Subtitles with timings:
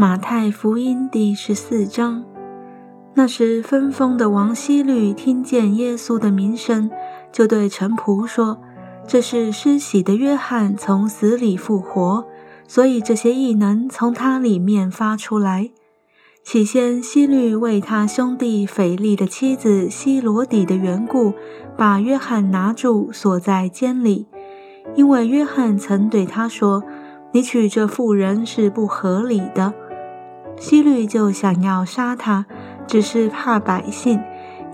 [0.00, 2.24] 马太福音第十四章。
[3.12, 6.90] 那时，分封的王希律听见耶稣的名声，
[7.30, 8.62] 就对臣仆说
[9.06, 12.24] ：“这是施洗的约翰从死里复活，
[12.66, 15.70] 所以这些异能从他里面发出来。”
[16.42, 21.34] 起先，希律为他兄弟腓力的妻子希罗底的缘故，
[21.76, 24.26] 把约翰拿住，锁在监里，
[24.94, 26.82] 因为约翰曾对他说
[27.32, 29.74] ：“你娶这妇人是不合理的。”
[30.60, 32.44] 希律就想要杀他，
[32.86, 34.20] 只是怕百姓，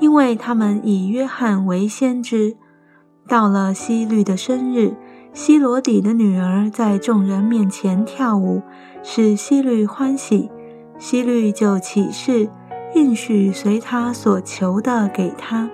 [0.00, 2.56] 因为他们以约翰为先知。
[3.28, 4.96] 到了希律的生日，
[5.32, 8.62] 希罗底的女儿在众人面前跳舞，
[9.04, 10.50] 使希律欢喜。
[10.98, 12.48] 希律就起誓，
[12.94, 15.70] 应许随他所求的给他。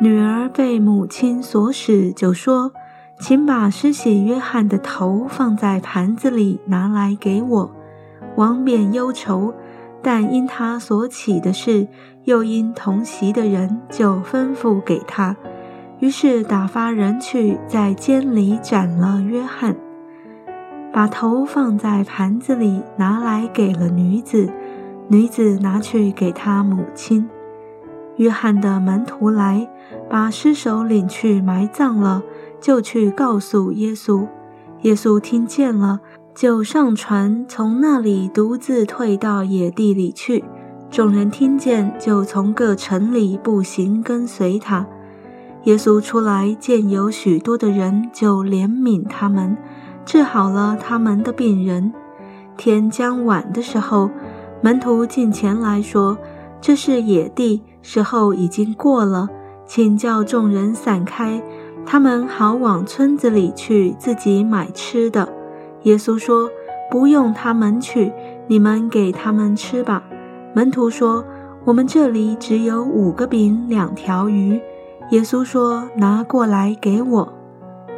[0.00, 2.72] 女儿被母亲所使，就说
[3.20, 7.70] ：“请把施洗约翰的头放在盘子里，拿来给我。”
[8.36, 9.52] 王冕忧愁，
[10.02, 11.88] 但因他所起的事，
[12.24, 15.36] 又因同席的人，就吩咐给他。
[15.98, 19.74] 于是打发人去，在监里斩了约翰，
[20.92, 24.48] 把头放在盘子里，拿来给了女子。
[25.08, 27.28] 女子拿去给他母亲。
[28.16, 29.68] 约翰的门徒来，
[30.10, 32.22] 把尸首领去埋葬了，
[32.60, 34.26] 就去告诉耶稣。
[34.82, 36.00] 耶稣听见了。
[36.36, 40.44] 就上船，从那里独自退到野地里去。
[40.90, 44.86] 众人听见，就从各城里步行跟随他。
[45.64, 49.56] 耶稣出来见有许多的人，就怜悯他们，
[50.04, 51.90] 治好了他们的病人。
[52.58, 54.10] 天将晚的时候，
[54.60, 56.18] 门徒进前来说
[56.60, 59.26] ：“这是野地，时候已经过了，
[59.64, 61.42] 请叫众人散开，
[61.86, 65.26] 他们好往村子里去，自己买吃的。”
[65.86, 66.50] 耶稣说
[66.90, 68.12] ：“不用他们去，
[68.48, 70.02] 你们给他们吃吧。”
[70.52, 71.24] 门徒说
[71.64, 74.60] ：“我们这里只有五个饼，两条鱼。”
[75.12, 77.32] 耶稣说：“拿过来给我。”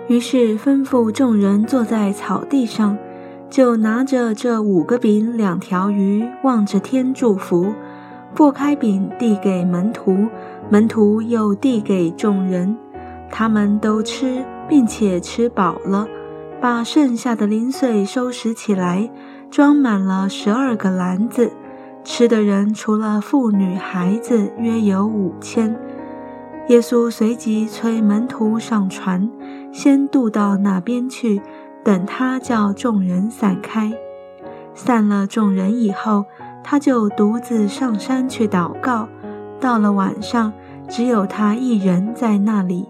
[0.06, 2.98] 于是吩咐众人坐在草地上，
[3.48, 7.72] 就拿着这五个饼、两条鱼，望着天祝福，
[8.34, 10.26] 拨开饼递给门徒，
[10.68, 12.76] 门徒又递给众人，
[13.30, 16.06] 他们都吃，并且吃饱了。
[16.60, 19.08] 把剩下的零碎收拾起来，
[19.50, 21.52] 装满了十二个篮子。
[22.02, 25.76] 吃的人除了妇女孩子，约有五千。
[26.68, 29.30] 耶稣随即催门徒上船，
[29.72, 31.40] 先渡到那边去，
[31.84, 33.92] 等他叫众人散开。
[34.74, 36.24] 散了众人以后，
[36.64, 39.08] 他就独自上山去祷告。
[39.60, 40.52] 到了晚上，
[40.88, 42.88] 只有他一人在那里。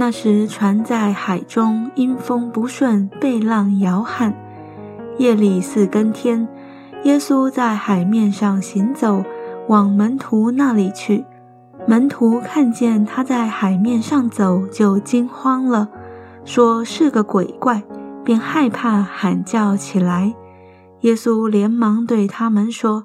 [0.00, 4.32] 那时船在海中，因风不顺，被浪摇撼。
[5.16, 6.46] 夜里四更天，
[7.02, 9.24] 耶稣在海面上行走，
[9.66, 11.24] 往门徒那里去。
[11.84, 15.88] 门徒看见他在海面上走，就惊慌了，
[16.44, 17.82] 说是个鬼怪，
[18.22, 20.32] 便害怕，喊叫起来。
[21.00, 23.04] 耶稣连忙对他们说：“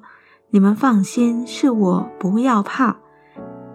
[0.50, 2.98] 你们放心，是我，不要怕。”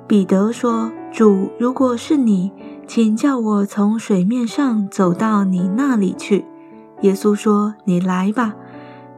[0.07, 2.53] 彼得说：“主，如果是你。”
[2.89, 6.43] 请叫我从水面上走到你那里去。
[7.01, 8.55] 耶稣说：“你来吧。”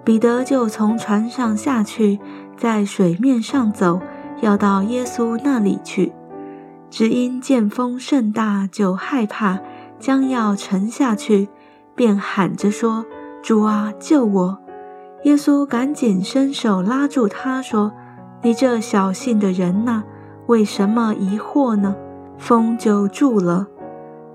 [0.04, 2.20] 彼得就从船上下去，
[2.58, 4.02] 在水面上走，
[4.42, 6.12] 要到耶稣那里去。
[6.90, 9.60] 只因见风甚大，就害怕，
[9.98, 11.48] 将要沉下去，
[11.96, 13.06] 便喊着说
[13.42, 14.60] ：“主啊，救我！”
[15.24, 17.94] 耶稣赶紧伸手拉住他，说
[18.44, 20.04] ：“你这小信的人呐，
[20.48, 21.96] 为什么疑惑呢？”
[22.42, 23.68] 风就住了，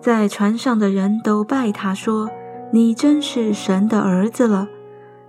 [0.01, 2.31] 在船上的人都拜他，说
[2.71, 4.69] ：“你真是神的儿子了。”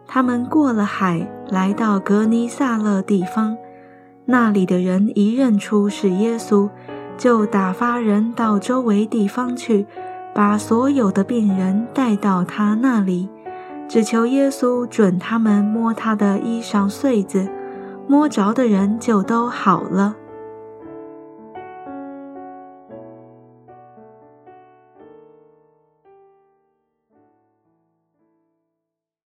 [0.05, 3.57] 他们过了海，来到格尼萨勒地方，
[4.25, 6.69] 那里的人一认出是耶稣，
[7.17, 9.87] 就打发人到周围地方去，
[10.35, 13.27] 把所有的病人带到他那里，
[13.87, 17.49] 只求耶稣准他们摸他的衣裳穗子，
[18.07, 20.15] 摸着的人就都好了。